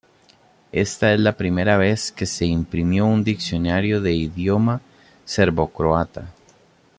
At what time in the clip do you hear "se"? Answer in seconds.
2.25-2.47